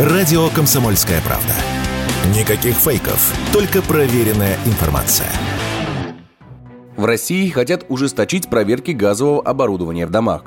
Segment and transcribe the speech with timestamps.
[0.00, 1.52] Радио «Комсомольская правда».
[2.34, 5.30] Никаких фейков, только проверенная информация.
[6.96, 10.44] В России хотят ужесточить проверки газового оборудования в домах.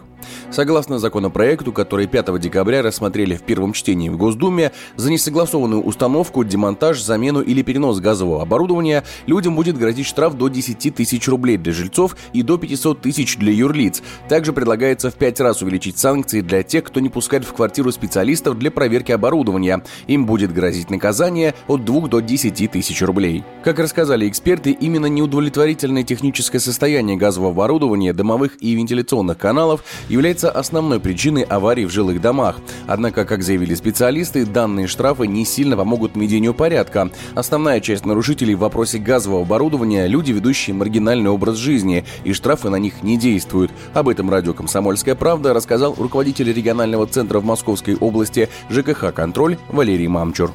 [0.54, 7.02] Согласно законопроекту, который 5 декабря рассмотрели в первом чтении в Госдуме, за несогласованную установку, демонтаж,
[7.02, 12.16] замену или перенос газового оборудования людям будет грозить штраф до 10 тысяч рублей для жильцов
[12.34, 14.04] и до 500 тысяч для юрлиц.
[14.30, 18.60] Также предлагается в пять раз увеличить санкции для тех, кто не пускает в квартиру специалистов
[18.60, 19.84] для проверки оборудования.
[20.06, 23.44] Им будет грозить наказание от 2 до 10 тысяч рублей.
[23.64, 31.00] Как рассказали эксперты, именно неудовлетворительное техническое состояние газового оборудования, домовых и вентиляционных каналов является основной
[31.00, 32.58] причиной аварий в жилых домах.
[32.88, 37.10] Однако, как заявили специалисты, данные штрафы не сильно помогут наведению порядка.
[37.36, 42.78] Основная часть нарушителей в вопросе газового оборудования– люди, ведущие маргинальный образ жизни, и штрафы на
[42.78, 43.72] них не действуют.
[43.94, 50.08] Об этом радио «Комсомольская правда» рассказал руководитель регионального центра в Московской области ЖКХ «Контроль» Валерий
[50.08, 50.54] Мамчур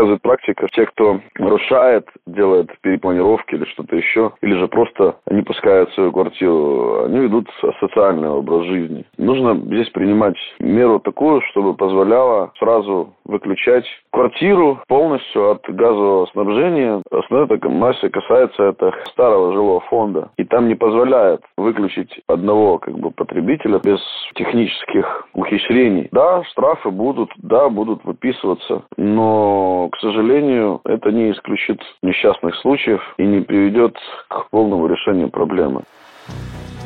[0.00, 5.92] доказывает практика, те, кто нарушает, делает перепланировки или что-то еще, или же просто не пускают
[5.92, 7.48] свою квартиру, они ведут
[7.80, 9.04] социальный образ жизни.
[9.18, 17.02] Нужно здесь принимать меру такую, чтобы позволяло сразу выключать квартиру полностью от газового снабжения.
[17.10, 20.30] Основной этой массе касается это старого жилого фонда.
[20.36, 24.00] И там не позволяет выключить одного как бы потребителя без
[24.34, 26.08] технических ухищрений.
[26.12, 33.24] Да, штрафы будут, да, будут выписываться, но, к сожалению, это не исключит несчастных случаев и
[33.24, 33.96] не приведет
[34.28, 35.82] к полному решению проблемы.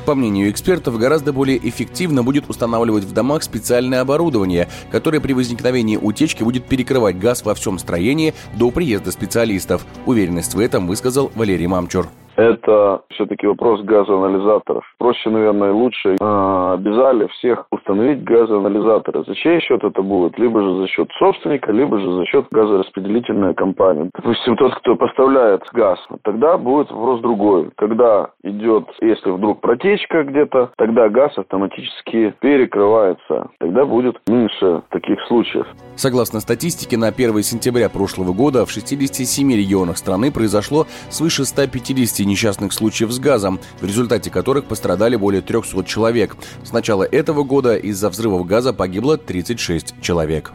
[0.07, 5.97] По мнению экспертов, гораздо более эффективно будет устанавливать в домах специальное оборудование, которое при возникновении
[5.97, 9.87] утечки будет перекрывать газ во всем строении до приезда специалистов.
[10.05, 14.85] Уверенность в этом высказал Валерий Мамчур это все-таки вопрос газоанализаторов.
[14.99, 19.25] Проще, наверное, лучше э, обязали всех установить газоанализаторы.
[19.25, 20.39] За чей счет это будет?
[20.39, 24.11] Либо же за счет собственника, либо же за счет газораспределительной компании.
[24.15, 27.71] Допустим, тот, кто поставляет газ, тогда будет вопрос другой.
[27.77, 33.51] Когда идет, если вдруг протечка где-то, тогда газ автоматически перекрывается.
[33.59, 35.67] Тогда будет меньше таких случаев.
[35.97, 42.73] Согласно статистике, на 1 сентября прошлого года в 67 регионах страны произошло свыше 150 несчастных
[42.73, 46.37] случаев с газом, в результате которых пострадали более 300 человек.
[46.65, 50.53] С начала этого года из-за взрывов газа погибло 36 человек.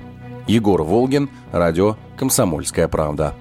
[0.47, 3.35] Егор Волгин, радио «Комсомольская правда».